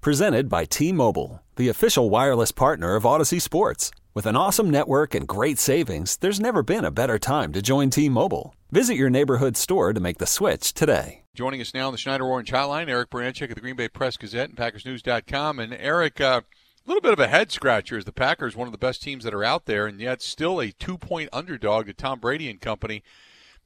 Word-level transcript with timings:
Presented 0.00 0.48
by 0.48 0.64
T 0.64 0.92
Mobile, 0.92 1.42
the 1.56 1.68
official 1.68 2.08
wireless 2.08 2.52
partner 2.52 2.94
of 2.94 3.02
Audacy 3.02 3.42
Sports. 3.42 3.90
With 4.14 4.26
an 4.26 4.36
awesome 4.36 4.70
network 4.70 5.12
and 5.12 5.26
great 5.26 5.58
savings, 5.58 6.16
there's 6.18 6.38
never 6.38 6.62
been 6.62 6.84
a 6.84 6.92
better 6.92 7.18
time 7.18 7.52
to 7.52 7.60
join 7.60 7.90
T 7.90 8.08
Mobile. 8.08 8.54
Visit 8.70 8.94
your 8.94 9.10
neighborhood 9.10 9.56
store 9.56 9.92
to 9.92 9.98
make 9.98 10.18
the 10.18 10.26
switch 10.26 10.72
today. 10.72 11.24
Joining 11.34 11.60
us 11.60 11.74
now 11.74 11.88
on 11.88 11.92
the 11.92 11.98
Schneider 11.98 12.24
Orange 12.24 12.52
Hotline, 12.52 12.88
Eric 12.88 13.10
Baranczyk 13.10 13.48
of 13.48 13.56
the 13.56 13.60
Green 13.60 13.74
Bay 13.74 13.88
Press 13.88 14.16
Gazette 14.16 14.50
and 14.50 14.56
PackersNews.com. 14.56 15.58
And 15.58 15.74
Eric, 15.74 16.20
uh, 16.20 16.42
a 16.42 16.88
little 16.88 17.02
bit 17.02 17.12
of 17.12 17.18
a 17.18 17.26
head 17.26 17.50
scratcher 17.50 17.98
as 17.98 18.04
the 18.04 18.12
Packers, 18.12 18.54
one 18.54 18.68
of 18.68 18.72
the 18.72 18.78
best 18.78 19.02
teams 19.02 19.24
that 19.24 19.34
are 19.34 19.44
out 19.44 19.64
there, 19.64 19.88
and 19.88 20.00
yet 20.00 20.22
still 20.22 20.60
a 20.60 20.70
two 20.70 20.96
point 20.96 21.28
underdog 21.32 21.86
to 21.86 21.92
Tom 21.92 22.20
Brady 22.20 22.48
and 22.48 22.60
company. 22.60 23.02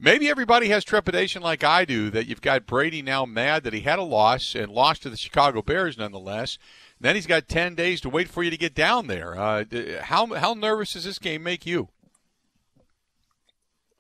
Maybe 0.05 0.29
everybody 0.29 0.69
has 0.71 0.83
trepidation 0.83 1.43
like 1.43 1.63
I 1.63 1.85
do 1.85 2.11
that 2.11 2.27
you've 2.27 2.41
got 2.41 2.67
Brady 2.67 3.03
now 3.03 3.25
mad 3.25 3.63
that 3.63 3.73
he 3.73 3.83
had 3.83 4.01
a 4.01 4.03
loss 4.03 4.57
and 4.57 4.73
lost 4.73 5.03
to 5.03 5.11
the 5.11 5.17
Chicago 5.17 5.63
Bears 5.63 5.97
nonetheless. 5.97 6.59
Then 7.01 7.15
he's 7.15 7.29
got 7.29 7.47
10 7.47 7.77
days 7.77 8.01
to 8.01 8.09
wait 8.09 8.29
for 8.29 8.43
you 8.43 8.51
to 8.51 8.57
get 8.57 8.75
down 8.75 9.07
there. 9.07 9.39
Uh, 9.39 9.65
how, 10.01 10.27
how 10.35 10.55
nervous 10.55 10.95
does 10.95 11.05
this 11.05 11.21
game 11.21 11.45
make 11.45 11.67
you? 11.67 11.89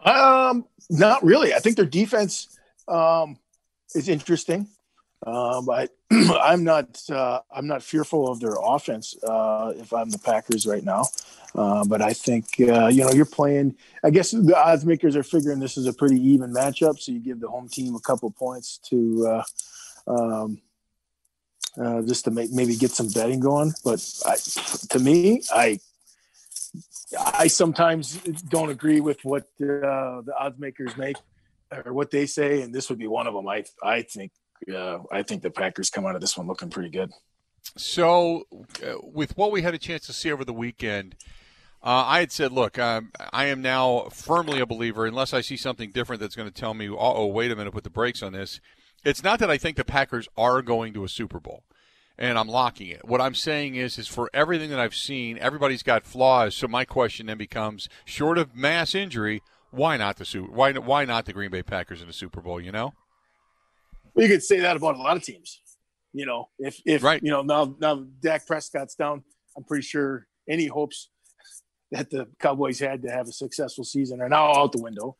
Um, 0.04 0.66
not 0.90 1.22
really. 1.22 1.54
I 1.54 1.60
think 1.60 1.76
their 1.76 1.86
defense 1.86 2.58
um, 2.88 3.38
is 3.94 4.08
interesting. 4.08 4.66
Um, 5.24 5.70
I, 5.70 5.88
I'm 6.10 6.64
not. 6.64 7.00
Uh, 7.08 7.40
I'm 7.54 7.66
not 7.66 7.82
fearful 7.82 8.30
of 8.30 8.40
their 8.40 8.56
offense. 8.60 9.16
Uh, 9.22 9.72
if 9.76 9.92
I'm 9.92 10.10
the 10.10 10.18
Packers 10.18 10.66
right 10.66 10.82
now, 10.82 11.04
uh, 11.54 11.84
but 11.84 12.02
I 12.02 12.12
think 12.12 12.46
uh, 12.60 12.88
you 12.88 13.04
know 13.04 13.12
you're 13.12 13.24
playing. 13.24 13.76
I 14.02 14.10
guess 14.10 14.32
the 14.32 14.56
odds 14.56 14.84
makers 14.84 15.16
are 15.16 15.22
figuring 15.22 15.60
this 15.60 15.76
is 15.76 15.86
a 15.86 15.92
pretty 15.92 16.20
even 16.20 16.52
matchup, 16.52 16.98
so 16.98 17.12
you 17.12 17.20
give 17.20 17.40
the 17.40 17.48
home 17.48 17.68
team 17.68 17.94
a 17.94 18.00
couple 18.00 18.30
points 18.30 18.78
to 18.90 19.42
uh, 20.08 20.12
um, 20.12 20.60
uh, 21.80 22.02
just 22.02 22.24
to 22.24 22.32
make 22.32 22.50
maybe 22.50 22.74
get 22.74 22.90
some 22.90 23.08
betting 23.08 23.40
going. 23.40 23.72
But 23.84 24.04
I, 24.26 24.36
to 24.90 24.98
me, 24.98 25.42
I 25.52 25.78
I 27.16 27.46
sometimes 27.46 28.16
don't 28.48 28.70
agree 28.70 29.00
with 29.00 29.24
what 29.24 29.46
the 29.60 30.24
odds 30.36 30.58
makers 30.58 30.96
make 30.96 31.16
or 31.84 31.92
what 31.92 32.10
they 32.10 32.26
say, 32.26 32.62
and 32.62 32.74
this 32.74 32.88
would 32.88 32.98
be 32.98 33.06
one 33.06 33.28
of 33.28 33.34
them. 33.34 33.46
I 33.46 33.64
I 33.84 34.02
think 34.02 34.32
uh, 34.74 34.98
I 35.10 35.22
think 35.22 35.42
the 35.42 35.50
Packers 35.50 35.90
come 35.90 36.06
out 36.06 36.14
of 36.14 36.20
this 36.20 36.36
one 36.36 36.46
looking 36.46 36.70
pretty 36.70 36.90
good. 36.90 37.10
So, 37.76 38.44
uh, 38.84 38.94
with 39.02 39.36
what 39.36 39.52
we 39.52 39.62
had 39.62 39.74
a 39.74 39.78
chance 39.78 40.06
to 40.06 40.12
see 40.12 40.32
over 40.32 40.44
the 40.44 40.52
weekend, 40.52 41.14
uh, 41.82 42.04
I 42.06 42.20
had 42.20 42.32
said, 42.32 42.52
look, 42.52 42.78
um, 42.78 43.12
I 43.32 43.46
am 43.46 43.62
now 43.62 44.08
firmly 44.12 44.60
a 44.60 44.66
believer, 44.66 45.06
unless 45.06 45.32
I 45.32 45.40
see 45.40 45.56
something 45.56 45.90
different 45.90 46.20
that's 46.20 46.36
going 46.36 46.48
to 46.48 46.54
tell 46.54 46.74
me, 46.74 46.88
oh, 46.88 47.26
wait 47.26 47.50
a 47.50 47.56
minute, 47.56 47.72
put 47.72 47.84
the 47.84 47.90
brakes 47.90 48.22
on 48.22 48.32
this. 48.32 48.60
It's 49.04 49.22
not 49.22 49.38
that 49.40 49.50
I 49.50 49.58
think 49.58 49.76
the 49.76 49.84
Packers 49.84 50.28
are 50.36 50.62
going 50.62 50.92
to 50.94 51.04
a 51.04 51.08
Super 51.08 51.40
Bowl 51.40 51.64
and 52.18 52.38
I'm 52.38 52.48
locking 52.48 52.88
it. 52.88 53.04
What 53.04 53.20
I'm 53.20 53.34
saying 53.34 53.74
is, 53.74 53.98
is 53.98 54.06
for 54.06 54.30
everything 54.32 54.70
that 54.70 54.78
I've 54.78 54.94
seen, 54.94 55.38
everybody's 55.38 55.82
got 55.82 56.06
flaws. 56.06 56.54
So 56.54 56.68
my 56.68 56.84
question 56.84 57.26
then 57.26 57.38
becomes, 57.38 57.88
short 58.04 58.38
of 58.38 58.54
mass 58.54 58.94
injury, 58.94 59.42
why 59.70 59.96
not 59.96 60.18
the 60.18 60.24
Super? 60.24 60.52
Why 60.52 60.72
why 60.72 61.04
not 61.04 61.24
the 61.24 61.32
Green 61.32 61.50
Bay 61.50 61.62
Packers 61.62 62.00
in 62.02 62.06
the 62.06 62.12
Super 62.12 62.40
Bowl? 62.40 62.60
You 62.60 62.72
know. 62.72 62.92
You 64.16 64.28
could 64.28 64.42
say 64.42 64.60
that 64.60 64.76
about 64.76 64.96
a 64.96 64.98
lot 64.98 65.16
of 65.16 65.22
teams. 65.22 65.60
You 66.12 66.26
know, 66.26 66.50
if 66.58 66.80
if 66.84 67.02
right. 67.02 67.22
you 67.22 67.30
know 67.30 67.42
now 67.42 67.74
now 67.80 68.04
Dak 68.20 68.46
Prescott's 68.46 68.94
down, 68.94 69.24
I'm 69.56 69.64
pretty 69.64 69.82
sure 69.82 70.26
any 70.48 70.66
hopes 70.66 71.08
that 71.90 72.10
the 72.10 72.28
Cowboys 72.38 72.78
had 72.78 73.02
to 73.02 73.10
have 73.10 73.28
a 73.28 73.32
successful 73.32 73.84
season 73.84 74.20
are 74.20 74.28
now 74.28 74.52
out 74.52 74.72
the 74.72 74.82
window. 74.82 75.16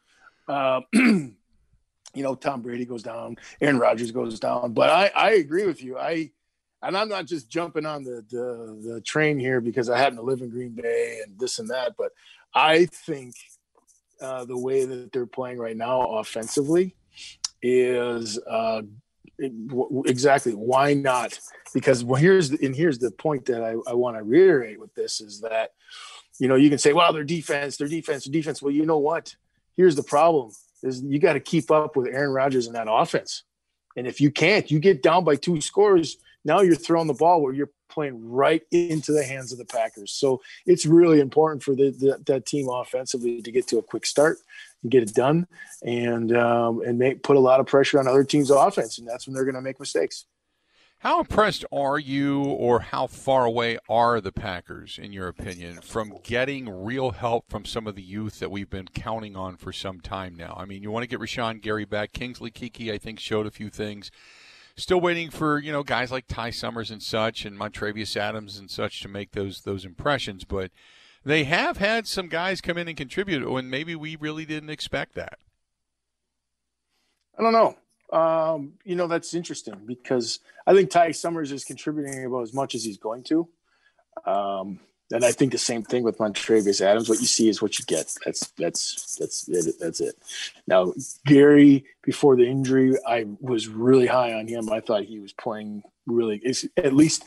Uh, 0.48 0.80
you 0.92 1.34
know, 2.14 2.34
Tom 2.34 2.60
Brady 2.60 2.84
goes 2.84 3.02
down, 3.02 3.36
Aaron 3.60 3.78
Rodgers 3.78 4.10
goes 4.10 4.38
down, 4.38 4.72
but 4.72 4.90
I 4.90 5.10
I 5.14 5.30
agree 5.32 5.66
with 5.66 5.82
you. 5.82 5.98
I 5.98 6.30
and 6.82 6.96
I'm 6.96 7.08
not 7.08 7.26
just 7.26 7.48
jumping 7.48 7.86
on 7.86 8.04
the 8.04 8.24
the, 8.28 8.92
the 8.94 9.00
train 9.00 9.38
here 9.38 9.62
because 9.62 9.88
I 9.88 9.98
happen 9.98 10.16
to 10.16 10.22
live 10.22 10.42
in 10.42 10.50
Green 10.50 10.72
Bay 10.72 11.20
and 11.24 11.38
this 11.38 11.58
and 11.58 11.70
that, 11.70 11.94
but 11.96 12.12
I 12.54 12.84
think 12.86 13.34
uh, 14.20 14.44
the 14.44 14.58
way 14.58 14.84
that 14.84 15.10
they're 15.12 15.26
playing 15.26 15.58
right 15.58 15.76
now 15.76 16.02
offensively 16.02 16.94
is 17.62 18.38
uh, 18.48 18.82
exactly 19.38 20.52
why 20.52 20.94
not? 20.94 21.38
Because 21.72 22.04
well, 22.04 22.20
here's 22.20 22.50
and 22.50 22.74
here's 22.74 22.98
the 22.98 23.10
point 23.10 23.46
that 23.46 23.62
I, 23.62 23.74
I 23.90 23.94
want 23.94 24.16
to 24.16 24.22
reiterate 24.22 24.80
with 24.80 24.94
this 24.94 25.20
is 25.20 25.40
that 25.40 25.70
you 26.38 26.48
know 26.48 26.56
you 26.56 26.68
can 26.68 26.78
say, 26.78 26.92
well, 26.92 27.12
their 27.12 27.24
defense, 27.24 27.76
their 27.76 27.88
defense, 27.88 28.24
their 28.24 28.32
defense. 28.32 28.60
Well, 28.60 28.72
you 28.72 28.86
know 28.86 28.98
what? 28.98 29.34
Here's 29.76 29.96
the 29.96 30.02
problem: 30.02 30.52
is 30.82 31.02
you 31.02 31.18
got 31.18 31.34
to 31.34 31.40
keep 31.40 31.70
up 31.70 31.96
with 31.96 32.08
Aaron 32.08 32.32
Rodgers 32.32 32.66
and 32.66 32.76
that 32.76 32.88
offense. 32.90 33.44
And 33.96 34.06
if 34.06 34.20
you 34.20 34.30
can't, 34.30 34.70
you 34.70 34.78
get 34.78 35.02
down 35.02 35.24
by 35.24 35.36
two 35.36 35.60
scores. 35.60 36.16
Now 36.44 36.60
you're 36.60 36.74
throwing 36.74 37.06
the 37.06 37.14
ball 37.14 37.40
where 37.42 37.52
you're 37.52 37.70
playing 37.88 38.30
right 38.30 38.62
into 38.70 39.12
the 39.12 39.22
hands 39.22 39.52
of 39.52 39.58
the 39.58 39.64
Packers. 39.64 40.12
So 40.12 40.40
it's 40.66 40.86
really 40.86 41.20
important 41.20 41.62
for 41.62 41.74
the, 41.74 41.90
the, 41.90 42.18
that 42.26 42.46
team 42.46 42.68
offensively 42.68 43.42
to 43.42 43.52
get 43.52 43.68
to 43.68 43.78
a 43.78 43.82
quick 43.82 44.06
start 44.06 44.38
get 44.88 45.02
it 45.02 45.14
done, 45.14 45.46
and 45.82 46.36
um, 46.36 46.82
and 46.82 46.98
make 46.98 47.22
put 47.22 47.36
a 47.36 47.40
lot 47.40 47.60
of 47.60 47.66
pressure 47.66 47.98
on 47.98 48.08
other 48.08 48.24
teams' 48.24 48.50
offense, 48.50 48.98
and 48.98 49.06
that's 49.06 49.26
when 49.26 49.34
they're 49.34 49.44
going 49.44 49.54
to 49.54 49.62
make 49.62 49.80
mistakes. 49.80 50.26
How 50.98 51.18
impressed 51.18 51.64
are 51.72 51.98
you, 51.98 52.44
or 52.44 52.78
how 52.78 53.08
far 53.08 53.44
away 53.44 53.76
are 53.88 54.20
the 54.20 54.30
Packers, 54.30 55.00
in 55.02 55.12
your 55.12 55.26
opinion, 55.26 55.80
from 55.80 56.18
getting 56.22 56.68
real 56.68 57.10
help 57.10 57.50
from 57.50 57.64
some 57.64 57.88
of 57.88 57.96
the 57.96 58.02
youth 58.02 58.38
that 58.38 58.52
we've 58.52 58.70
been 58.70 58.86
counting 58.86 59.34
on 59.34 59.56
for 59.56 59.72
some 59.72 60.00
time 60.00 60.36
now? 60.36 60.54
I 60.56 60.64
mean, 60.64 60.84
you 60.84 60.92
want 60.92 61.02
to 61.02 61.08
get 61.08 61.18
Rashan 61.18 61.60
Gary 61.60 61.84
back. 61.84 62.12
Kingsley 62.12 62.52
Keke, 62.52 62.92
I 62.92 62.98
think, 62.98 63.18
showed 63.18 63.46
a 63.46 63.50
few 63.50 63.68
things 63.68 64.12
still 64.76 65.00
waiting 65.00 65.30
for 65.30 65.58
you 65.58 65.72
know 65.72 65.82
guys 65.82 66.10
like 66.10 66.26
Ty 66.26 66.50
Summers 66.50 66.90
and 66.90 67.02
such, 67.02 67.44
and 67.44 67.58
Montravius 67.58 68.16
Adams 68.16 68.58
and 68.58 68.70
such 68.70 69.00
to 69.00 69.08
make 69.08 69.32
those 69.32 69.62
those 69.62 69.84
impressions. 69.84 70.44
But 70.44 70.70
they 71.24 71.44
have 71.44 71.76
had 71.76 72.06
some 72.06 72.28
guys 72.28 72.60
come 72.60 72.78
in 72.78 72.88
and 72.88 72.96
contribute 72.96 73.48
when 73.48 73.70
maybe 73.70 73.94
we 73.94 74.16
really 74.16 74.44
didn't 74.44 74.70
expect 74.70 75.14
that. 75.14 75.38
I 77.38 77.42
don't 77.42 77.52
know. 77.52 77.76
Um, 78.12 78.74
you 78.84 78.94
know 78.94 79.06
that's 79.06 79.32
interesting 79.32 79.74
because 79.86 80.40
I 80.66 80.74
think 80.74 80.90
Ty 80.90 81.12
Summers 81.12 81.50
is 81.50 81.64
contributing 81.64 82.24
about 82.24 82.42
as 82.42 82.52
much 82.52 82.74
as 82.74 82.84
he's 82.84 82.98
going 82.98 83.22
to. 83.24 83.48
Um, 84.26 84.80
and 85.10 85.24
I 85.24 85.32
think 85.32 85.52
the 85.52 85.58
same 85.58 85.82
thing 85.82 86.02
with 86.02 86.18
Montravius 86.18 86.80
Adams. 86.80 87.08
What 87.08 87.20
you 87.20 87.26
see 87.26 87.48
is 87.48 87.62
what 87.62 87.78
you 87.78 87.84
get. 87.86 88.14
That's 88.24 88.48
that's 88.58 89.16
that's 89.16 89.48
it. 89.48 89.74
That's 89.80 90.00
it. 90.00 90.14
Now 90.66 90.92
Gary, 91.24 91.84
before 92.02 92.36
the 92.36 92.46
injury, 92.46 92.96
I 93.06 93.26
was 93.40 93.66
really 93.68 94.06
high 94.06 94.34
on 94.34 94.46
him. 94.46 94.70
I 94.70 94.80
thought 94.80 95.04
he 95.04 95.18
was 95.18 95.32
playing 95.32 95.82
really, 96.06 96.42
at 96.76 96.92
least 96.94 97.24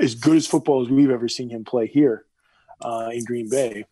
as 0.00 0.14
good 0.14 0.36
as 0.36 0.46
football 0.46 0.82
as 0.82 0.88
we've 0.88 1.10
ever 1.10 1.28
seen 1.28 1.50
him 1.50 1.64
play 1.64 1.86
here 1.86 2.24
uh, 2.82 3.10
in 3.12 3.24
Green 3.24 3.48
Bay. 3.48 3.84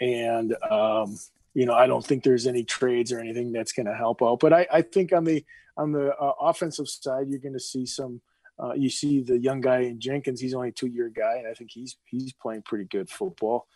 And 0.00 0.56
um, 0.70 1.16
you 1.54 1.66
know, 1.66 1.74
I 1.74 1.86
don't 1.86 2.04
think 2.04 2.24
there's 2.24 2.46
any 2.46 2.64
trades 2.64 3.12
or 3.12 3.20
anything 3.20 3.52
that's 3.52 3.72
going 3.72 3.86
to 3.86 3.94
help 3.94 4.22
out. 4.22 4.40
But 4.40 4.52
I, 4.52 4.66
I 4.72 4.82
think 4.82 5.12
on 5.12 5.24
the 5.24 5.44
on 5.76 5.92
the 5.92 6.14
uh, 6.14 6.32
offensive 6.40 6.88
side, 6.88 7.28
you're 7.28 7.38
going 7.38 7.52
to 7.54 7.60
see 7.60 7.86
some 7.86 8.20
uh, 8.62 8.72
you 8.74 8.88
see 8.88 9.22
the 9.22 9.38
young 9.38 9.60
guy 9.60 9.80
in 9.80 10.00
Jenkins; 10.00 10.40
he's 10.40 10.54
only 10.54 10.68
a 10.68 10.72
two-year 10.72 11.10
guy, 11.14 11.36
and 11.36 11.46
I 11.46 11.54
think 11.54 11.70
he's 11.72 11.96
he's 12.04 12.32
playing 12.32 12.62
pretty 12.62 12.84
good 12.84 13.10
football. 13.10 13.66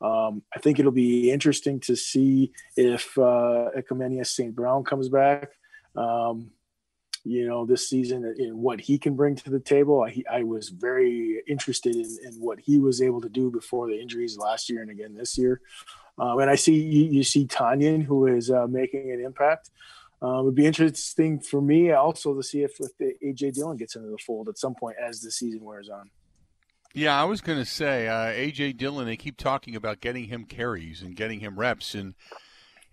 Um, 0.00 0.42
I 0.54 0.58
think 0.58 0.78
it'll 0.78 0.90
be 0.90 1.30
interesting 1.30 1.78
to 1.80 1.94
see 1.94 2.52
if 2.76 3.16
uh, 3.16 3.70
St. 4.24 4.54
Brown 4.54 4.82
comes 4.82 5.08
back. 5.08 5.50
Um, 5.94 6.50
you 7.24 7.46
know, 7.46 7.64
this 7.64 7.88
season 7.88 8.34
in 8.38 8.58
what 8.58 8.80
he 8.80 8.98
can 8.98 9.14
bring 9.14 9.36
to 9.36 9.50
the 9.50 9.60
table. 9.60 10.02
I, 10.02 10.22
I 10.30 10.42
was 10.42 10.70
very 10.70 11.42
interested 11.46 11.94
in, 11.94 12.06
in, 12.24 12.34
what 12.34 12.58
he 12.58 12.78
was 12.78 13.00
able 13.00 13.20
to 13.20 13.28
do 13.28 13.50
before 13.50 13.86
the 13.86 14.00
injuries 14.00 14.36
last 14.36 14.68
year 14.68 14.82
and 14.82 14.90
again 14.90 15.14
this 15.14 15.38
year. 15.38 15.60
Um, 16.18 16.40
and 16.40 16.50
I 16.50 16.56
see 16.56 16.74
you, 16.74 17.04
you 17.04 17.22
see 17.22 17.46
Tonyan, 17.46 18.02
who 18.02 18.26
is 18.26 18.50
uh, 18.50 18.66
making 18.66 19.12
an 19.12 19.20
impact. 19.20 19.70
Um, 20.20 20.40
it 20.40 20.42
would 20.44 20.54
be 20.54 20.66
interesting 20.66 21.40
for 21.40 21.60
me 21.60 21.92
also 21.92 22.34
to 22.34 22.42
see 22.42 22.62
if, 22.62 22.72
if 22.78 23.20
AJ 23.22 23.54
Dillon 23.54 23.76
gets 23.76 23.96
into 23.96 24.08
the 24.08 24.18
fold 24.18 24.48
at 24.48 24.58
some 24.58 24.74
point 24.74 24.96
as 25.02 25.20
the 25.20 25.30
season 25.30 25.64
wears 25.64 25.88
on. 25.88 26.10
Yeah, 26.94 27.20
I 27.20 27.24
was 27.24 27.40
going 27.40 27.58
to 27.58 27.64
say 27.64 28.06
uh, 28.06 28.26
AJ 28.26 28.76
Dillon. 28.76 29.06
They 29.06 29.16
keep 29.16 29.36
talking 29.36 29.74
about 29.74 30.00
getting 30.00 30.26
him 30.26 30.44
carries 30.44 31.02
and 31.02 31.16
getting 31.16 31.40
him 31.40 31.58
reps, 31.58 31.94
and 31.94 32.14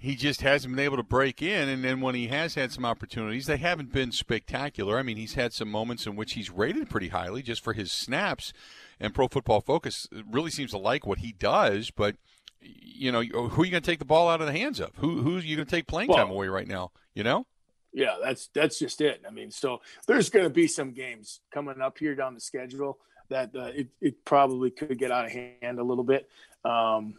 he 0.02 0.16
just 0.16 0.42
hasn't 0.42 0.74
been 0.74 0.84
able 0.84 0.96
to 0.96 1.04
break 1.04 1.42
in. 1.42 1.68
And 1.68 1.84
then 1.84 2.00
when 2.00 2.16
he 2.16 2.28
has 2.28 2.56
had 2.56 2.72
some 2.72 2.86
opportunities, 2.86 3.48
they 3.48 3.58
haven't 3.58 3.92
been 3.92 4.14
spectacular. 4.14 4.98
I 4.98 5.04
mean, 5.04 5.18
he's 5.18 5.34
had 5.34 5.52
some 5.52 5.70
moments 5.70 6.08
in 6.08 6.16
which 6.16 6.34
he's 6.34 6.50
rated 6.50 6.90
pretty 6.90 7.10
highly 7.10 7.42
just 7.42 7.62
for 7.62 7.74
his 7.74 7.92
snaps. 7.92 8.54
And 8.98 9.14
Pro 9.14 9.28
Football 9.28 9.60
Focus 9.60 10.08
really 10.26 10.52
seems 10.52 10.72
to 10.72 10.78
like 10.78 11.06
what 11.06 11.20
he 11.20 11.34
does, 11.34 11.92
but 11.92 12.16
you 12.62 13.12
know, 13.12 13.22
who 13.22 13.62
are 13.62 13.66
you 13.66 13.72
going 13.72 13.84
to 13.84 13.92
take 13.92 14.00
the 14.00 14.06
ball 14.06 14.30
out 14.30 14.42
of 14.42 14.48
the 14.48 14.54
hands 14.54 14.80
of? 14.80 14.92
Who 14.98 15.22
who's 15.22 15.46
you 15.46 15.56
going 15.58 15.68
to 15.68 15.72
take 15.72 15.88
playing 15.88 16.10
time 16.10 16.30
away 16.30 16.48
right 16.48 16.68
now? 16.68 16.92
You 17.14 17.24
know? 17.24 17.46
Yeah, 17.94 18.16
that's 18.22 18.50
that's 18.54 18.80
just 18.80 19.02
it. 19.02 19.22
I 19.28 19.32
mean, 19.32 19.52
so 19.52 19.82
there's 20.08 20.30
going 20.30 20.46
to 20.46 20.50
be 20.50 20.68
some 20.68 20.92
games 20.92 21.42
coming 21.52 21.82
up 21.82 21.98
here 21.98 22.16
down 22.16 22.36
the 22.36 22.42
schedule 22.42 23.00
that 23.30 23.56
uh, 23.56 23.72
it, 23.74 23.88
it 24.02 24.26
probably 24.26 24.72
could 24.72 24.98
get 24.98 25.12
out 25.12 25.26
of 25.26 25.32
hand 25.32 25.80
a 25.80 25.84
little 25.84 26.04
bit. 26.04 26.28
Um, 26.66 27.16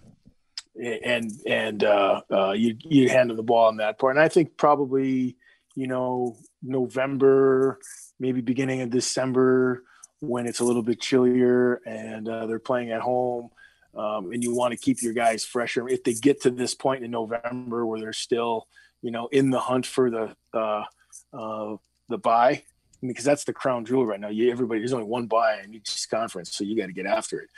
and 0.78 1.30
and 1.46 1.84
uh, 1.84 2.20
uh, 2.30 2.52
you 2.52 2.76
you 2.80 3.08
handle 3.08 3.36
the 3.36 3.42
ball 3.42 3.68
on 3.68 3.78
that 3.78 3.98
part. 3.98 4.16
And 4.16 4.22
I 4.22 4.28
think 4.28 4.56
probably 4.56 5.36
you 5.74 5.86
know 5.86 6.36
November, 6.62 7.78
maybe 8.18 8.40
beginning 8.40 8.82
of 8.82 8.90
December, 8.90 9.84
when 10.20 10.46
it's 10.46 10.60
a 10.60 10.64
little 10.64 10.82
bit 10.82 11.00
chillier 11.00 11.80
and 11.86 12.28
uh, 12.28 12.46
they're 12.46 12.58
playing 12.58 12.90
at 12.90 13.00
home, 13.00 13.50
um, 13.94 14.32
and 14.32 14.42
you 14.42 14.54
want 14.54 14.72
to 14.72 14.78
keep 14.78 15.02
your 15.02 15.14
guys 15.14 15.44
fresher. 15.44 15.88
If 15.88 16.04
they 16.04 16.14
get 16.14 16.42
to 16.42 16.50
this 16.50 16.74
point 16.74 17.04
in 17.04 17.10
November 17.10 17.86
where 17.86 18.00
they're 18.00 18.12
still 18.12 18.66
you 19.02 19.10
know 19.10 19.28
in 19.28 19.50
the 19.50 19.60
hunt 19.60 19.86
for 19.86 20.10
the 20.10 20.36
uh, 20.54 20.84
uh, 21.32 21.76
the 22.08 22.18
bye, 22.18 22.62
because 23.02 23.24
that's 23.24 23.44
the 23.44 23.52
crown 23.52 23.84
jewel 23.84 24.06
right 24.06 24.20
now. 24.20 24.28
You, 24.28 24.50
everybody, 24.50 24.80
there's 24.80 24.92
only 24.92 25.06
one 25.06 25.26
bye 25.26 25.60
in 25.64 25.74
each 25.74 26.06
conference, 26.10 26.54
so 26.54 26.64
you 26.64 26.76
got 26.76 26.86
to 26.86 26.92
get 26.92 27.06
after 27.06 27.40
it. 27.40 27.48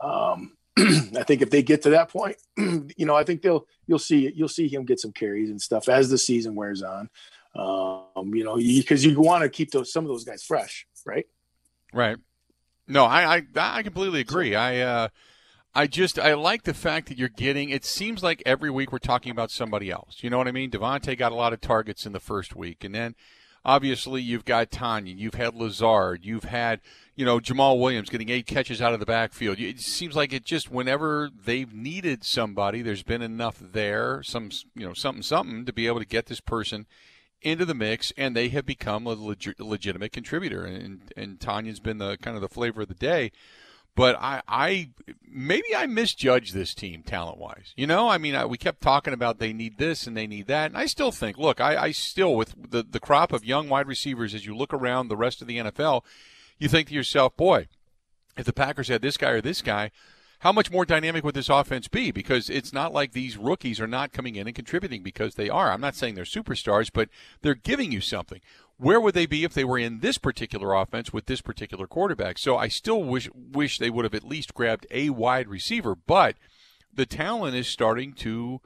Um, 0.00 0.56
I 0.78 1.22
think 1.22 1.40
if 1.42 1.50
they 1.50 1.62
get 1.62 1.82
to 1.82 1.90
that 1.90 2.10
point, 2.10 2.36
you 2.56 3.06
know, 3.06 3.16
I 3.16 3.24
think 3.24 3.42
they'll 3.42 3.66
you'll 3.86 3.98
see 3.98 4.30
you'll 4.34 4.48
see 4.48 4.68
him 4.68 4.84
get 4.84 5.00
some 5.00 5.12
carries 5.12 5.50
and 5.50 5.60
stuff 5.60 5.88
as 5.88 6.10
the 6.10 6.18
season 6.18 6.54
wears 6.54 6.82
on. 6.82 7.08
Um, 7.54 8.34
you 8.34 8.44
know, 8.44 8.56
because 8.56 9.04
you, 9.04 9.12
you 9.12 9.20
want 9.20 9.42
to 9.42 9.48
keep 9.48 9.70
those 9.70 9.92
some 9.92 10.04
of 10.04 10.08
those 10.08 10.24
guys 10.24 10.42
fresh, 10.44 10.86
right? 11.06 11.24
Right. 11.94 12.18
No, 12.86 13.04
I 13.04 13.36
I, 13.36 13.42
I 13.56 13.82
completely 13.82 14.20
agree. 14.20 14.54
I 14.54 14.80
uh, 14.80 15.08
I 15.74 15.86
just 15.86 16.18
I 16.18 16.34
like 16.34 16.64
the 16.64 16.74
fact 16.74 17.08
that 17.08 17.16
you're 17.16 17.28
getting. 17.28 17.70
It 17.70 17.84
seems 17.84 18.22
like 18.22 18.42
every 18.44 18.70
week 18.70 18.92
we're 18.92 18.98
talking 18.98 19.32
about 19.32 19.50
somebody 19.50 19.90
else. 19.90 20.18
You 20.20 20.28
know 20.28 20.38
what 20.38 20.48
I 20.48 20.52
mean? 20.52 20.70
Davante 20.70 21.16
got 21.16 21.32
a 21.32 21.36
lot 21.36 21.54
of 21.54 21.62
targets 21.62 22.04
in 22.04 22.12
the 22.12 22.20
first 22.20 22.54
week, 22.54 22.84
and 22.84 22.94
then 22.94 23.14
obviously 23.66 24.22
you've 24.22 24.44
got 24.44 24.70
Tonyan, 24.70 25.18
you've 25.18 25.34
had 25.34 25.54
Lazard, 25.54 26.24
you've 26.24 26.44
had 26.44 26.80
you 27.16 27.26
know 27.26 27.40
Jamaal 27.40 27.78
Williams 27.78 28.08
getting 28.08 28.30
eight 28.30 28.46
catches 28.46 28.80
out 28.80 28.94
of 28.94 29.00
the 29.00 29.06
backfield. 29.06 29.58
It 29.58 29.80
seems 29.80 30.16
like 30.16 30.32
it 30.32 30.44
just 30.44 30.70
whenever 30.70 31.28
they've 31.44 31.74
needed 31.74 32.24
somebody, 32.24 32.80
there's 32.80 33.02
been 33.02 33.20
enough 33.20 33.58
there, 33.60 34.22
some 34.22 34.50
you 34.74 34.86
know 34.86 34.94
something 34.94 35.22
something 35.22 35.66
to 35.66 35.72
be 35.72 35.86
able 35.86 35.98
to 35.98 36.06
get 36.06 36.26
this 36.26 36.40
person 36.40 36.86
into 37.42 37.64
the 37.64 37.74
mix, 37.74 38.12
and 38.16 38.34
they 38.34 38.48
have 38.48 38.64
become 38.64 39.06
a 39.06 39.12
leg- 39.12 39.60
legitimate 39.60 40.12
contributor. 40.12 40.64
And 40.64 41.12
and 41.16 41.38
Tonyan's 41.38 41.80
been 41.80 41.98
the 41.98 42.16
kind 42.18 42.36
of 42.36 42.40
the 42.40 42.48
flavor 42.48 42.82
of 42.82 42.88
the 42.88 42.94
day. 42.94 43.32
But 43.96 44.16
I, 44.20 44.42
I 44.46 44.90
maybe 45.26 45.74
I 45.74 45.86
misjudged 45.86 46.54
this 46.54 46.74
team 46.74 47.02
talent 47.02 47.38
wise. 47.38 47.72
You 47.76 47.86
know, 47.86 48.08
I 48.08 48.18
mean, 48.18 48.34
I, 48.34 48.44
we 48.44 48.58
kept 48.58 48.82
talking 48.82 49.14
about 49.14 49.38
they 49.38 49.54
need 49.54 49.78
this 49.78 50.06
and 50.06 50.14
they 50.14 50.26
need 50.26 50.46
that, 50.48 50.66
and 50.66 50.76
I 50.76 50.84
still 50.84 51.10
think, 51.10 51.38
look, 51.38 51.60
I, 51.60 51.76
I 51.76 51.90
still 51.92 52.36
with 52.36 52.70
the 52.70 52.84
the 52.84 53.00
crop 53.00 53.32
of 53.32 53.44
young 53.44 53.70
wide 53.70 53.88
receivers 53.88 54.34
as 54.34 54.44
you 54.44 54.54
look 54.54 54.74
around 54.74 55.08
the 55.08 55.16
rest 55.16 55.40
of 55.40 55.48
the 55.48 55.56
NFL, 55.56 56.02
you 56.58 56.68
think 56.68 56.88
to 56.88 56.94
yourself, 56.94 57.36
boy, 57.38 57.68
if 58.36 58.44
the 58.44 58.52
Packers 58.52 58.88
had 58.88 59.00
this 59.00 59.16
guy 59.16 59.30
or 59.30 59.40
this 59.40 59.62
guy, 59.62 59.90
how 60.40 60.52
much 60.52 60.70
more 60.70 60.84
dynamic 60.84 61.24
would 61.24 61.34
this 61.34 61.48
offense 61.48 61.88
be? 61.88 62.10
Because 62.10 62.50
it's 62.50 62.72
not 62.72 62.92
like 62.92 63.12
these 63.12 63.38
rookies 63.38 63.80
are 63.80 63.86
not 63.86 64.12
coming 64.12 64.36
in 64.36 64.46
and 64.46 64.54
contributing 64.54 65.02
because 65.02 65.36
they 65.36 65.48
are. 65.48 65.72
I'm 65.72 65.80
not 65.80 65.94
saying 65.94 66.14
they're 66.14 66.24
superstars, 66.24 66.90
but 66.92 67.08
they're 67.40 67.54
giving 67.54 67.92
you 67.92 68.02
something 68.02 68.40
where 68.78 69.00
would 69.00 69.14
they 69.14 69.26
be 69.26 69.44
if 69.44 69.54
they 69.54 69.64
were 69.64 69.78
in 69.78 70.00
this 70.00 70.18
particular 70.18 70.74
offense 70.74 71.12
with 71.12 71.26
this 71.26 71.40
particular 71.40 71.86
quarterback? 71.86 72.38
So 72.38 72.56
I 72.56 72.68
still 72.68 73.02
wish 73.02 73.28
wish 73.34 73.78
they 73.78 73.90
would 73.90 74.04
have 74.04 74.14
at 74.14 74.24
least 74.24 74.54
grabbed 74.54 74.86
a 74.90 75.10
wide 75.10 75.48
receiver, 75.48 75.94
but 75.94 76.36
the 76.92 77.06
talent 77.06 77.56
is 77.56 77.68
starting 77.68 78.12
to 78.14 78.60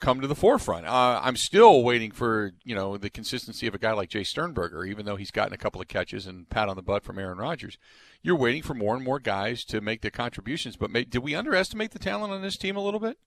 come 0.00 0.20
to 0.20 0.26
the 0.26 0.34
forefront. 0.34 0.86
Uh, 0.86 1.20
I'm 1.22 1.36
still 1.36 1.82
waiting 1.82 2.12
for 2.12 2.52
you 2.62 2.74
know 2.74 2.96
the 2.96 3.10
consistency 3.10 3.66
of 3.66 3.74
a 3.74 3.78
guy 3.78 3.92
like 3.92 4.10
Jace 4.10 4.26
Sternberger, 4.26 4.84
even 4.84 5.06
though 5.06 5.16
he's 5.16 5.30
gotten 5.30 5.52
a 5.52 5.58
couple 5.58 5.80
of 5.80 5.88
catches 5.88 6.26
and 6.26 6.48
pat 6.48 6.68
on 6.68 6.76
the 6.76 6.82
butt 6.82 7.04
from 7.04 7.18
Aaron 7.18 7.38
Rodgers. 7.38 7.78
You're 8.22 8.36
waiting 8.36 8.62
for 8.62 8.74
more 8.74 8.94
and 8.94 9.04
more 9.04 9.18
guys 9.18 9.64
to 9.66 9.80
make 9.80 10.00
their 10.00 10.10
contributions, 10.10 10.76
but 10.76 10.90
may, 10.90 11.04
did 11.04 11.22
we 11.22 11.34
underestimate 11.34 11.90
the 11.90 11.98
talent 11.98 12.32
on 12.32 12.42
this 12.42 12.56
team 12.56 12.76
a 12.76 12.84
little 12.84 13.00
bit? 13.00 13.18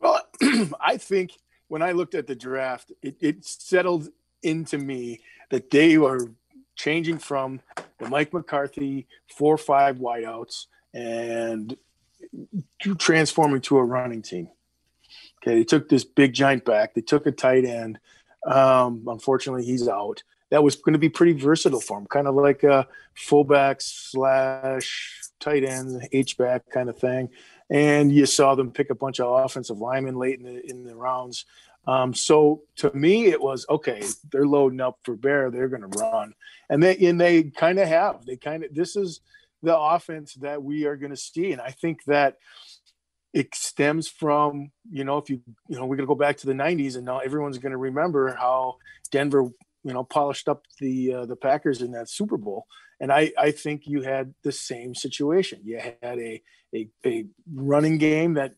Well, 0.00 0.22
I 0.80 0.96
think 0.96 1.32
when 1.68 1.82
I 1.82 1.92
looked 1.92 2.14
at 2.14 2.26
the 2.26 2.36
draft, 2.36 2.92
it, 3.02 3.16
it 3.20 3.44
settled 3.44 4.08
into 4.42 4.78
me 4.78 5.20
that 5.50 5.70
they 5.70 5.98
were 5.98 6.30
changing 6.74 7.18
from 7.18 7.60
the 7.98 8.08
Mike 8.08 8.32
McCarthy 8.32 9.06
four 9.34 9.56
five 9.56 9.96
wideouts 9.96 10.66
and 10.94 11.76
transforming 12.98 13.60
to 13.62 13.78
a 13.78 13.84
running 13.84 14.22
team. 14.22 14.48
Okay, 15.42 15.54
they 15.54 15.64
took 15.64 15.88
this 15.88 16.04
big 16.04 16.32
giant 16.32 16.64
back. 16.64 16.94
They 16.94 17.00
took 17.00 17.26
a 17.26 17.32
tight 17.32 17.64
end. 17.64 17.98
Um, 18.46 19.04
unfortunately, 19.06 19.64
he's 19.64 19.88
out. 19.88 20.22
That 20.50 20.62
was 20.62 20.76
going 20.76 20.92
to 20.92 20.98
be 20.98 21.08
pretty 21.08 21.32
versatile 21.32 21.80
for 21.80 21.98
him, 21.98 22.06
kind 22.06 22.26
of 22.26 22.34
like 22.34 22.62
a 22.62 22.86
fullback 23.14 23.80
slash 23.80 25.20
tight 25.40 25.64
end, 25.64 26.08
H 26.12 26.38
back 26.38 26.68
kind 26.70 26.88
of 26.88 26.98
thing. 26.98 27.28
And 27.68 28.12
you 28.12 28.26
saw 28.26 28.54
them 28.54 28.70
pick 28.70 28.90
a 28.90 28.94
bunch 28.94 29.18
of 29.18 29.44
offensive 29.44 29.78
linemen 29.78 30.16
late 30.16 30.38
in 30.38 30.44
the 30.44 30.70
in 30.70 30.84
the 30.84 30.94
rounds. 30.94 31.46
Um, 31.86 32.14
so 32.14 32.62
to 32.76 32.92
me, 32.94 33.26
it 33.26 33.40
was 33.40 33.64
okay. 33.68 34.02
They're 34.32 34.46
loading 34.46 34.80
up 34.80 34.98
for 35.04 35.16
Bear. 35.16 35.50
They're 35.50 35.68
going 35.68 35.88
to 35.88 35.98
run, 35.98 36.34
and 36.68 36.82
they 36.82 36.96
and 36.96 37.20
they 37.20 37.44
kind 37.44 37.78
of 37.78 37.86
have. 37.88 38.26
They 38.26 38.36
kind 38.36 38.64
of 38.64 38.74
this 38.74 38.96
is 38.96 39.20
the 39.62 39.76
offense 39.76 40.34
that 40.34 40.62
we 40.62 40.84
are 40.86 40.96
going 40.96 41.10
to 41.10 41.16
see, 41.16 41.52
and 41.52 41.60
I 41.60 41.70
think 41.70 42.04
that 42.04 42.36
it 43.36 43.54
stems 43.54 44.08
from 44.08 44.70
you 44.90 45.04
know 45.04 45.18
if 45.18 45.28
you 45.28 45.40
you 45.68 45.76
know 45.76 45.84
we're 45.84 45.96
going 45.96 46.08
to 46.08 46.14
go 46.14 46.14
back 46.14 46.38
to 46.38 46.46
the 46.46 46.54
90s 46.54 46.96
and 46.96 47.04
now 47.04 47.18
everyone's 47.18 47.58
going 47.58 47.72
to 47.72 47.76
remember 47.76 48.34
how 48.34 48.76
denver 49.10 49.42
you 49.84 49.92
know 49.92 50.02
polished 50.02 50.48
up 50.48 50.62
the 50.80 51.12
uh, 51.12 51.26
the 51.26 51.36
packers 51.36 51.82
in 51.82 51.92
that 51.92 52.08
super 52.08 52.38
bowl 52.38 52.64
and 52.98 53.12
i 53.12 53.30
i 53.38 53.50
think 53.50 53.82
you 53.84 54.00
had 54.00 54.34
the 54.42 54.52
same 54.52 54.94
situation 54.94 55.60
you 55.64 55.78
had 55.78 56.18
a 56.18 56.42
a, 56.74 56.88
a 57.04 57.26
running 57.54 57.98
game 57.98 58.34
that 58.34 58.54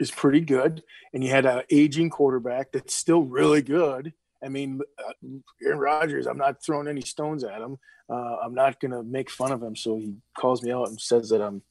is 0.00 0.10
pretty 0.10 0.40
good, 0.40 0.82
and 1.12 1.22
you 1.22 1.30
had 1.30 1.46
an 1.46 1.62
aging 1.70 2.10
quarterback 2.10 2.72
that's 2.72 2.94
still 2.94 3.22
really 3.22 3.62
good. 3.62 4.12
I 4.42 4.48
mean, 4.48 4.80
uh, 4.98 5.12
Aaron 5.62 5.78
Rodgers. 5.78 6.26
I'm 6.26 6.38
not 6.38 6.64
throwing 6.64 6.88
any 6.88 7.02
stones 7.02 7.44
at 7.44 7.60
him. 7.60 7.78
Uh, 8.08 8.36
I'm 8.42 8.54
not 8.54 8.80
going 8.80 8.90
to 8.90 9.02
make 9.02 9.30
fun 9.30 9.52
of 9.52 9.62
him. 9.62 9.76
So 9.76 9.96
he 9.96 10.14
calls 10.36 10.62
me 10.62 10.72
out 10.72 10.88
and 10.88 11.00
says 11.00 11.28
that 11.28 11.42
I'm 11.42 11.62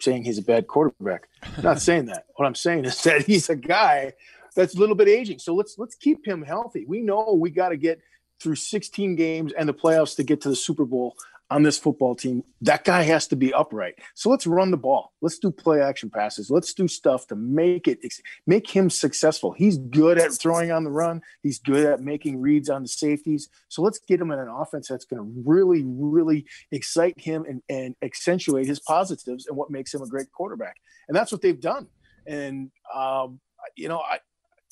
saying 0.00 0.24
he's 0.24 0.38
a 0.38 0.42
bad 0.42 0.66
quarterback. 0.66 1.28
I'm 1.56 1.62
not 1.62 1.80
saying 1.80 2.06
that. 2.06 2.26
What 2.34 2.46
I'm 2.46 2.56
saying 2.56 2.84
is 2.84 3.02
that 3.04 3.24
he's 3.24 3.48
a 3.48 3.56
guy 3.56 4.12
that's 4.54 4.74
a 4.74 4.78
little 4.78 4.96
bit 4.96 5.08
aging. 5.08 5.38
So 5.38 5.54
let's 5.54 5.76
let's 5.78 5.94
keep 5.94 6.26
him 6.26 6.42
healthy. 6.42 6.84
We 6.86 7.00
know 7.00 7.38
we 7.38 7.50
got 7.50 7.70
to 7.70 7.76
get 7.76 8.00
through 8.42 8.56
16 8.56 9.14
games 9.14 9.52
and 9.52 9.68
the 9.68 9.74
playoffs 9.74 10.16
to 10.16 10.24
get 10.24 10.40
to 10.42 10.48
the 10.48 10.56
Super 10.56 10.84
Bowl 10.84 11.14
on 11.52 11.62
this 11.62 11.78
football 11.78 12.14
team, 12.14 12.42
that 12.62 12.82
guy 12.82 13.02
has 13.02 13.28
to 13.28 13.36
be 13.36 13.52
upright. 13.52 13.96
So 14.14 14.30
let's 14.30 14.46
run 14.46 14.70
the 14.70 14.78
ball. 14.78 15.12
Let's 15.20 15.38
do 15.38 15.50
play 15.50 15.82
action 15.82 16.08
passes. 16.08 16.50
Let's 16.50 16.72
do 16.72 16.88
stuff 16.88 17.26
to 17.26 17.36
make 17.36 17.86
it 17.86 17.98
make 18.46 18.70
him 18.70 18.88
successful. 18.88 19.52
He's 19.52 19.76
good 19.76 20.18
at 20.18 20.32
throwing 20.32 20.72
on 20.72 20.84
the 20.84 20.90
run. 20.90 21.20
He's 21.42 21.58
good 21.58 21.84
at 21.84 22.00
making 22.00 22.40
reads 22.40 22.70
on 22.70 22.82
the 22.82 22.88
safeties. 22.88 23.50
So 23.68 23.82
let's 23.82 23.98
get 24.08 24.18
him 24.18 24.30
in 24.30 24.38
an 24.38 24.48
offense 24.48 24.88
that's 24.88 25.04
going 25.04 25.22
to 25.22 25.42
really, 25.44 25.82
really 25.84 26.46
excite 26.70 27.20
him 27.20 27.44
and, 27.46 27.62
and 27.68 27.94
accentuate 28.02 28.66
his 28.66 28.80
positives 28.80 29.46
and 29.46 29.54
what 29.54 29.70
makes 29.70 29.92
him 29.92 30.00
a 30.00 30.08
great 30.08 30.32
quarterback. 30.32 30.76
And 31.06 31.14
that's 31.14 31.30
what 31.30 31.42
they've 31.42 31.60
done. 31.60 31.86
And 32.26 32.70
um, 32.94 33.40
you 33.76 33.88
know, 33.88 34.00
I 34.00 34.20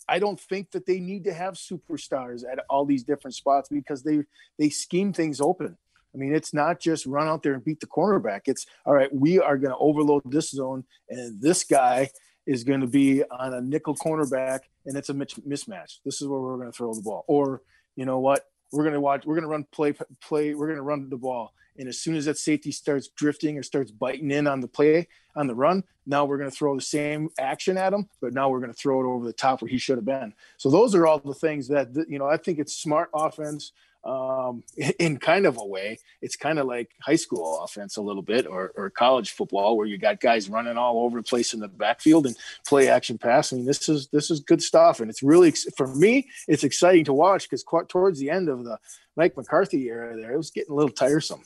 I 0.09 0.19
don't 0.19 0.41
think 0.41 0.71
that 0.71 0.87
they 0.87 0.99
need 0.99 1.25
to 1.25 1.35
have 1.35 1.55
superstars 1.55 2.43
at 2.51 2.65
all 2.71 2.87
these 2.87 3.05
different 3.05 3.35
spots 3.35 3.69
because 3.69 4.03
they 4.03 4.23
they 4.59 4.71
scheme 4.71 5.13
things 5.13 5.43
open. 5.43 5.77
I 6.15 6.19
mean, 6.19 6.35
it's 6.35 6.53
not 6.53 6.81
just 6.81 7.07
run 7.07 7.29
out 7.29 7.43
there 7.43 7.55
and 7.55 7.65
beat 7.65 7.81
the 7.81 7.87
cornerback. 7.87 8.43
It's 8.47 8.67
all 8.85 8.95
right, 8.95 9.13
we 9.15 9.39
are 9.41 9.57
going 9.57 9.71
to 9.71 9.79
overload 9.79 10.23
this 10.27 10.51
zone, 10.51 10.85
and 11.09 11.41
this 11.41 11.65
guy 11.65 12.11
is 12.47 12.65
going 12.65 12.81
to 12.81 12.87
be 12.87 13.23
on 13.25 13.55
a 13.55 13.61
nickel 13.61 13.95
cornerback, 13.95 14.61
and 14.87 14.97
it's 14.97 15.09
a 15.09 15.15
mismatch. 15.15 15.99
This 16.05 16.21
is 16.21 16.27
where 16.27 16.41
we're 16.41 16.57
going 16.57 16.73
to 16.73 16.77
throw 16.77 16.93
the 16.93 17.03
ball. 17.03 17.25
Or, 17.29 17.63
you 17.97 18.05
know 18.05 18.19
what? 18.19 18.45
We're 18.73 18.85
going 18.85 18.95
to 18.95 19.01
watch, 19.01 19.27
we're 19.27 19.35
going 19.35 19.43
to 19.43 19.49
run 19.49 19.67
play, 19.73 19.93
play, 20.23 20.55
we're 20.55 20.67
going 20.67 20.77
to 20.77 20.83
run 20.83 21.09
the 21.11 21.17
ball. 21.17 21.53
And 21.77 21.89
as 21.89 21.99
soon 21.99 22.17
as 22.17 22.25
that 22.27 22.39
safety 22.39 22.73
starts 22.73 23.09
drifting 23.09 23.57
or 23.57 23.63
starts 23.63 23.91
biting 23.91 24.31
in 24.31 24.47
on 24.47 24.61
the 24.61 24.69
play, 24.69 25.09
on 25.37 25.47
the 25.47 25.55
run, 25.55 25.85
now 26.07 26.25
we're 26.25 26.39
going 26.39 26.51
to 26.51 26.57
throw 26.57 26.75
the 26.75 26.83
same 26.83 27.31
action 27.39 27.77
at 27.77 27.93
him, 27.93 28.09
but 28.21 28.33
now 28.33 28.49
we're 28.49 28.61
going 28.61 28.73
to 28.73 28.79
throw 28.79 29.01
it 29.01 29.07
over 29.07 29.25
the 29.25 29.33
top 29.33 29.63
where 29.63 29.69
he 29.69 29.79
should 29.79 29.97
have 29.97 30.05
been. 30.05 30.35
So 30.57 30.71
those 30.71 30.95
are 30.95 31.07
all 31.07 31.19
the 31.19 31.35
things 31.35 31.69
that, 31.69 31.89
you 32.09 32.19
know, 32.19 32.27
I 32.27 32.37
think 32.37 32.59
it's 32.59 32.77
smart 32.77 33.11
offense 33.15 33.73
um, 34.05 34.63
in 34.99 35.19
kind 35.19 35.47
of 35.47 35.59
a 35.59 35.65
way. 35.65 35.99
It's 36.23 36.37
kind 36.37 36.59
of 36.59 36.67
like 36.67 36.91
high 37.01 37.17
school 37.17 37.63
offense 37.63 37.97
a 37.97 38.03
little 38.03 38.23
bit, 38.23 38.47
or, 38.47 38.73
or 38.77 38.91
college 38.91 39.31
football, 39.31 39.77
where 39.77 39.87
you 39.87 39.99
got 39.99 40.21
guys 40.21 40.49
running 40.49 40.77
all 40.77 41.05
over 41.05 41.19
the 41.19 41.23
place 41.23 41.55
in 41.55 41.61
the 41.61 41.69
backfield 41.69 42.27
and 42.27 42.37
play 42.67 42.89
action 42.89 43.19
pass. 43.19 43.53
I 43.53 43.57
mean, 43.57 43.67
this 43.67 43.89
is 43.89 44.09
this 44.09 44.31
is 44.31 44.41
good 44.41 44.63
stuff, 44.63 45.01
and 45.01 45.11
it's 45.11 45.23
really 45.23 45.53
for 45.77 45.87
me, 45.87 46.29
it's 46.49 46.65
exciting 46.65 47.05
to 47.07 47.13
watch 47.13 47.49
because 47.49 47.65
towards 47.89 48.19
the 48.19 48.31
end 48.31 48.49
of 48.49 48.65
the 48.65 48.79
Mike 49.17 49.37
McCarthy 49.37 49.89
era, 49.89 50.17
there 50.17 50.33
it 50.33 50.37
was 50.37 50.51
getting 50.51 50.73
a 50.73 50.77
little 50.77 50.91
tiresome. 50.91 51.43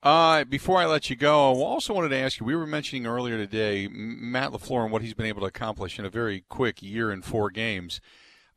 Uh, 0.00 0.44
before 0.44 0.78
I 0.78 0.86
let 0.86 1.10
you 1.10 1.16
go, 1.16 1.50
I 1.50 1.56
also 1.56 1.92
wanted 1.92 2.10
to 2.10 2.18
ask 2.18 2.38
you. 2.38 2.46
We 2.46 2.54
were 2.54 2.66
mentioning 2.66 3.06
earlier 3.06 3.36
today 3.36 3.88
Matt 3.88 4.52
LaFleur 4.52 4.84
and 4.84 4.92
what 4.92 5.02
he's 5.02 5.14
been 5.14 5.26
able 5.26 5.40
to 5.40 5.46
accomplish 5.46 5.98
in 5.98 6.04
a 6.04 6.10
very 6.10 6.44
quick 6.48 6.82
year 6.82 7.10
and 7.10 7.24
four 7.24 7.50
games. 7.50 8.00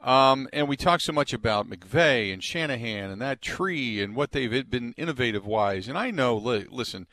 Um, 0.02 0.50
and 0.52 0.68
we 0.68 0.78
talk 0.78 1.00
so 1.00 1.14
much 1.14 1.32
about 1.32 1.70
McVay 1.70 2.34
and 2.34 2.44
Shanahan 2.44 3.12
and 3.12 3.22
that 3.22 3.42
tree 3.42 4.02
and 4.02 4.16
what 4.16 4.32
they've 4.32 4.70
been 4.70 4.94
innovative 4.98 5.46
wise. 5.46 5.88
And 5.88 5.98
I 5.98 6.10
know, 6.10 6.36
listen, 6.36 7.08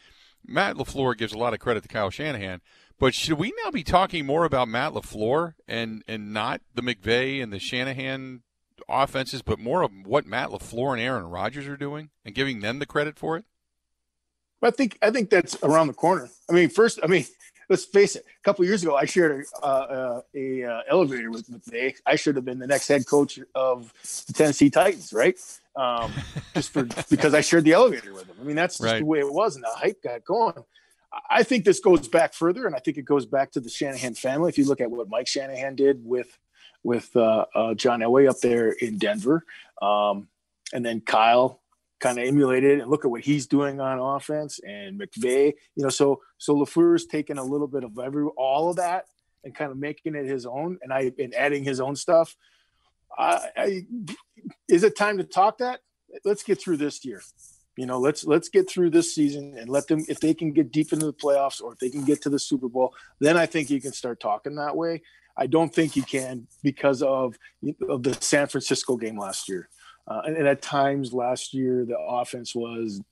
Matt 0.46 0.76
LaFleur 0.76 1.16
gives 1.16 1.34
a 1.34 1.38
lot 1.38 1.52
of 1.52 1.60
credit 1.60 1.82
to 1.82 1.88
Kyle 1.88 2.08
Shanahan, 2.08 2.62
but 2.98 3.14
should 3.14 3.38
we 3.38 3.52
now 3.62 3.70
be 3.70 3.84
talking 3.84 4.24
more 4.24 4.44
about 4.44 4.68
Matt 4.68 4.92
LaFleur 4.92 5.54
and, 5.68 6.02
and 6.08 6.32
not 6.32 6.62
the 6.74 6.82
McVay 6.82 7.42
and 7.42 7.52
the 7.52 7.58
Shanahan 7.58 8.42
offenses, 8.88 9.42
but 9.42 9.58
more 9.58 9.82
of 9.82 9.92
what 10.04 10.26
Matt 10.26 10.48
LaFleur 10.48 10.92
and 10.92 11.00
Aaron 11.00 11.26
Rodgers 11.26 11.68
are 11.68 11.76
doing 11.76 12.08
and 12.24 12.34
giving 12.34 12.60
them 12.60 12.78
the 12.78 12.86
credit 12.86 13.18
for 13.18 13.36
it? 13.36 13.44
I 14.62 14.70
think 14.70 14.98
I 15.00 15.10
think 15.10 15.30
that's 15.30 15.56
around 15.62 15.86
the 15.86 15.92
corner. 15.92 16.28
I 16.50 16.52
mean, 16.52 16.68
first, 16.68 16.98
I 17.02 17.06
mean, 17.06 17.24
let's 17.68 17.84
face 17.84 18.16
it. 18.16 18.24
A 18.26 18.42
couple 18.44 18.64
years 18.64 18.82
ago, 18.82 18.96
I 18.96 19.04
shared 19.04 19.46
a, 19.62 19.64
uh, 19.64 20.20
a 20.34 20.64
uh, 20.64 20.80
elevator 20.88 21.30
with 21.30 21.48
McVay. 21.48 21.96
I 22.06 22.16
should 22.16 22.36
have 22.36 22.44
been 22.44 22.58
the 22.58 22.66
next 22.66 22.88
head 22.88 23.06
coach 23.06 23.38
of 23.54 23.92
the 24.26 24.32
Tennessee 24.32 24.70
Titans, 24.70 25.12
right? 25.12 25.36
Um, 25.76 26.12
just 26.54 26.72
for 26.72 26.84
because 27.10 27.34
I 27.34 27.40
shared 27.40 27.64
the 27.64 27.72
elevator 27.72 28.12
with 28.12 28.26
him. 28.26 28.36
I 28.40 28.44
mean, 28.44 28.56
that's 28.56 28.78
just 28.78 28.84
right. 28.84 28.98
the 28.98 29.04
way 29.04 29.18
it 29.20 29.32
was, 29.32 29.54
and 29.54 29.64
the 29.64 29.70
hype 29.70 30.02
got 30.02 30.24
going. 30.24 30.64
I 31.30 31.42
think 31.42 31.64
this 31.64 31.80
goes 31.80 32.06
back 32.08 32.34
further, 32.34 32.66
and 32.66 32.74
I 32.74 32.80
think 32.80 32.98
it 32.98 33.04
goes 33.04 33.26
back 33.26 33.52
to 33.52 33.60
the 33.60 33.70
Shanahan 33.70 34.14
family. 34.14 34.50
If 34.50 34.58
you 34.58 34.66
look 34.66 34.80
at 34.80 34.90
what 34.90 35.08
Mike 35.08 35.26
Shanahan 35.28 35.74
did 35.74 36.04
with 36.04 36.38
with 36.82 37.14
uh, 37.16 37.46
uh 37.54 37.74
John 37.74 38.00
Elway 38.00 38.28
up 38.28 38.40
there 38.40 38.70
in 38.70 38.98
Denver, 38.98 39.44
um, 39.80 40.28
and 40.72 40.84
then 40.84 41.00
Kyle 41.00 41.60
kind 42.00 42.18
of 42.18 42.26
emulated 42.26 42.80
and 42.80 42.90
look 42.90 43.04
at 43.04 43.10
what 43.10 43.22
he's 43.22 43.46
doing 43.46 43.80
on 43.80 43.98
offense 43.98 44.60
and 44.66 45.00
McVay, 45.00 45.52
you 45.74 45.82
know, 45.82 45.88
so 45.88 46.20
so 46.38 46.54
LaFleur's 46.54 47.06
taking 47.06 47.38
a 47.38 47.44
little 47.44 47.66
bit 47.66 47.84
of 47.84 47.98
every 47.98 48.24
all 48.36 48.70
of 48.70 48.76
that 48.76 49.06
and 49.44 49.54
kind 49.54 49.70
of 49.70 49.78
making 49.78 50.14
it 50.14 50.26
his 50.26 50.46
own 50.46 50.78
and 50.82 50.92
I 50.92 51.12
and 51.18 51.34
adding 51.34 51.64
his 51.64 51.80
own 51.80 51.96
stuff. 51.96 52.36
I, 53.16 53.48
I 53.56 53.86
is 54.68 54.84
it 54.84 54.96
time 54.96 55.18
to 55.18 55.24
talk 55.24 55.58
that? 55.58 55.80
Let's 56.24 56.42
get 56.42 56.60
through 56.60 56.78
this 56.78 57.04
year. 57.04 57.22
You 57.76 57.86
know, 57.86 57.98
let's 57.98 58.24
let's 58.24 58.48
get 58.48 58.68
through 58.68 58.90
this 58.90 59.14
season 59.14 59.56
and 59.56 59.68
let 59.68 59.86
them 59.86 60.04
if 60.08 60.20
they 60.20 60.34
can 60.34 60.52
get 60.52 60.72
deep 60.72 60.92
into 60.92 61.06
the 61.06 61.12
playoffs 61.12 61.62
or 61.62 61.72
if 61.72 61.78
they 61.78 61.90
can 61.90 62.04
get 62.04 62.22
to 62.22 62.30
the 62.30 62.38
Super 62.38 62.68
Bowl, 62.68 62.94
then 63.20 63.36
I 63.36 63.46
think 63.46 63.70
you 63.70 63.80
can 63.80 63.92
start 63.92 64.20
talking 64.20 64.56
that 64.56 64.76
way. 64.76 65.02
I 65.36 65.46
don't 65.46 65.72
think 65.72 65.94
you 65.94 66.02
can 66.02 66.48
because 66.64 67.00
of, 67.00 67.36
of 67.88 68.02
the 68.02 68.18
San 68.20 68.48
Francisco 68.48 68.96
game 68.96 69.16
last 69.16 69.48
year. 69.48 69.68
Uh, 70.08 70.22
and, 70.24 70.36
and, 70.38 70.48
at 70.48 70.62
times 70.62 71.12
last 71.12 71.52
year, 71.52 71.84
the 71.84 71.98
offense 71.98 72.54
was 72.54 73.02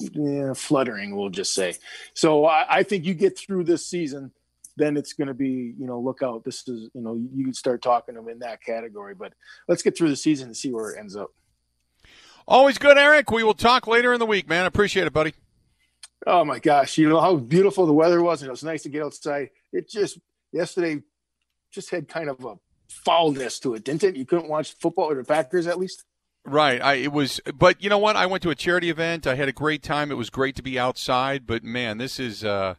yeah, 0.00 0.54
fluttering, 0.54 1.14
we'll 1.14 1.30
just 1.30 1.54
say. 1.54 1.76
So 2.14 2.46
I, 2.46 2.66
I, 2.68 2.82
think 2.82 3.04
you 3.04 3.14
get 3.14 3.38
through 3.38 3.62
this 3.64 3.86
season, 3.86 4.32
then 4.76 4.96
it's 4.96 5.12
going 5.12 5.28
to 5.28 5.34
be, 5.34 5.74
you 5.78 5.86
know, 5.86 6.00
look 6.00 6.22
out. 6.22 6.44
This 6.44 6.66
is, 6.66 6.90
you 6.94 7.00
know, 7.00 7.14
you 7.32 7.44
can 7.44 7.54
start 7.54 7.80
talking 7.80 8.16
them 8.16 8.28
in 8.28 8.40
that 8.40 8.60
category. 8.60 9.14
But 9.14 9.34
let's 9.68 9.82
get 9.82 9.96
through 9.96 10.08
the 10.08 10.16
season 10.16 10.48
and 10.48 10.56
see 10.56 10.72
where 10.72 10.90
it 10.90 10.98
ends 10.98 11.14
up. 11.14 11.30
Always 12.48 12.78
good, 12.78 12.98
Eric. 12.98 13.30
We 13.30 13.42
will 13.42 13.54
talk 13.54 13.86
later 13.86 14.12
in 14.12 14.18
the 14.18 14.26
week, 14.26 14.48
man. 14.48 14.66
Appreciate 14.66 15.06
it, 15.06 15.12
buddy. 15.12 15.34
Oh 16.26 16.44
my 16.44 16.58
gosh, 16.58 16.98
you 16.98 17.08
know 17.08 17.20
how 17.20 17.36
beautiful 17.36 17.86
the 17.86 17.92
weather 17.92 18.22
was, 18.22 18.42
and 18.42 18.48
it 18.48 18.50
was 18.50 18.64
nice 18.64 18.82
to 18.82 18.88
get 18.88 19.02
outside. 19.02 19.50
It 19.72 19.88
just 19.88 20.18
yesterday 20.52 21.02
just 21.70 21.90
had 21.90 22.08
kind 22.08 22.28
of 22.28 22.44
a 22.44 22.54
foulness 22.88 23.60
to 23.60 23.74
it, 23.74 23.84
didn't 23.84 24.04
it? 24.04 24.16
You 24.16 24.24
couldn't 24.24 24.48
watch 24.48 24.74
football 24.74 25.10
or 25.10 25.16
the 25.16 25.24
Packers 25.24 25.66
at 25.66 25.78
least. 25.78 26.04
Right. 26.46 26.80
I 26.80 26.94
it 26.94 27.12
was 27.12 27.40
but 27.54 27.82
you 27.82 27.90
know 27.90 27.98
what? 27.98 28.16
I 28.16 28.26
went 28.26 28.42
to 28.44 28.50
a 28.50 28.54
charity 28.54 28.88
event. 28.88 29.26
I 29.26 29.34
had 29.34 29.48
a 29.48 29.52
great 29.52 29.82
time. 29.82 30.10
It 30.10 30.14
was 30.14 30.30
great 30.30 30.54
to 30.56 30.62
be 30.62 30.78
outside, 30.78 31.46
but 31.46 31.64
man, 31.64 31.98
this 31.98 32.20
is 32.20 32.44
uh 32.44 32.76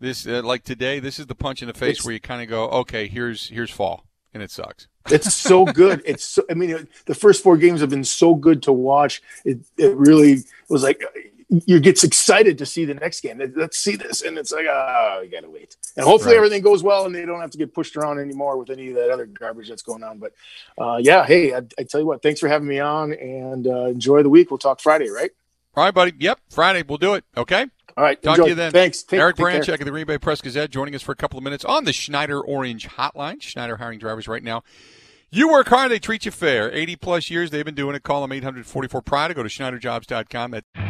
this 0.00 0.26
uh, 0.26 0.42
like 0.42 0.64
today, 0.64 0.98
this 0.98 1.18
is 1.18 1.26
the 1.26 1.34
punch 1.34 1.62
in 1.62 1.68
the 1.68 1.74
face 1.74 1.98
it's, 1.98 2.04
where 2.04 2.14
you 2.14 2.20
kind 2.20 2.42
of 2.42 2.48
go, 2.48 2.68
"Okay, 2.68 3.06
here's 3.06 3.48
here's 3.48 3.70
fall." 3.70 4.04
And 4.32 4.42
it 4.42 4.50
sucks. 4.50 4.86
It's 5.10 5.34
so 5.34 5.64
good. 5.64 6.02
It's 6.04 6.24
so, 6.24 6.44
I 6.48 6.54
mean, 6.54 6.86
the 7.06 7.14
first 7.14 7.42
four 7.42 7.56
games 7.56 7.80
have 7.80 7.90
been 7.90 8.04
so 8.04 8.34
good 8.34 8.62
to 8.64 8.72
watch. 8.72 9.22
It 9.44 9.60
it 9.76 9.96
really 9.96 10.44
was 10.68 10.82
like 10.82 11.02
you 11.50 11.80
get 11.80 12.02
excited 12.04 12.58
to 12.58 12.66
see 12.66 12.84
the 12.84 12.94
next 12.94 13.20
game. 13.22 13.40
Let's 13.56 13.78
see 13.78 13.96
this, 13.96 14.22
and 14.22 14.38
it's 14.38 14.52
like, 14.52 14.66
oh, 14.68 15.20
you 15.24 15.30
gotta 15.30 15.50
wait. 15.50 15.76
And 15.96 16.04
hopefully 16.04 16.34
right. 16.34 16.38
everything 16.38 16.62
goes 16.62 16.82
well, 16.82 17.06
and 17.06 17.14
they 17.14 17.26
don't 17.26 17.40
have 17.40 17.50
to 17.50 17.58
get 17.58 17.74
pushed 17.74 17.96
around 17.96 18.20
anymore 18.20 18.56
with 18.56 18.70
any 18.70 18.88
of 18.88 18.94
that 18.94 19.10
other 19.10 19.26
garbage 19.26 19.68
that's 19.68 19.82
going 19.82 20.04
on. 20.04 20.18
But 20.18 20.32
uh, 20.78 20.98
yeah, 21.00 21.24
hey, 21.24 21.52
I, 21.52 21.62
I, 21.78 21.82
tell 21.82 22.00
you 22.00 22.06
what, 22.06 22.22
thanks 22.22 22.38
for 22.38 22.48
having 22.48 22.68
me 22.68 22.78
on, 22.78 23.12
and 23.12 23.66
uh, 23.66 23.86
enjoy 23.86 24.22
the 24.22 24.30
week. 24.30 24.50
We'll 24.50 24.58
talk 24.58 24.80
Friday, 24.80 25.10
right? 25.10 25.30
All 25.74 25.84
right, 25.84 25.94
buddy. 25.94 26.12
Yep, 26.18 26.40
Friday. 26.50 26.84
We'll 26.86 26.98
do 26.98 27.14
it. 27.14 27.24
Okay. 27.36 27.66
All 27.96 28.04
right. 28.04 28.20
Talk 28.22 28.38
enjoy. 28.38 28.44
to 28.44 28.48
you 28.50 28.54
then. 28.54 28.72
Thanks. 28.72 29.02
Take, 29.02 29.20
Eric 29.20 29.36
Branchek 29.36 29.80
of 29.80 29.84
the 29.84 29.90
Green 29.90 30.06
Bay 30.06 30.18
Press 30.18 30.40
Gazette 30.40 30.70
joining 30.70 30.94
us 30.94 31.02
for 31.02 31.12
a 31.12 31.16
couple 31.16 31.38
of 31.38 31.44
minutes 31.44 31.64
on 31.64 31.84
the 31.84 31.92
Schneider 31.92 32.40
Orange 32.40 32.88
Hotline. 32.88 33.42
Schneider 33.42 33.76
hiring 33.76 33.98
drivers 33.98 34.28
right 34.28 34.42
now. 34.42 34.62
You 35.32 35.48
work 35.48 35.68
hard, 35.68 35.92
they 35.92 36.00
treat 36.00 36.24
you 36.24 36.32
fair. 36.32 36.72
80 36.72 36.96
plus 36.96 37.30
years 37.30 37.50
they've 37.50 37.64
been 37.64 37.76
doing 37.76 37.94
it. 37.94 38.02
Call 38.02 38.22
them 38.22 38.32
844 38.32 39.02
Pride 39.02 39.30
or 39.30 39.34
go 39.34 39.42
to 39.44 39.48
SchneiderJobs.com. 39.48 40.50
That's 40.50 40.89